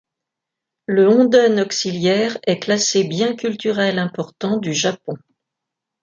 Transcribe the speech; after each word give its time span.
Le 0.87 1.07
honden 1.07 1.59
auxiliaire 1.59 2.35
est 2.47 2.57
classé 2.59 3.03
bien 3.03 3.35
culturel 3.35 3.99
important 3.99 4.57
du 4.57 4.73
Japon. 4.73 5.13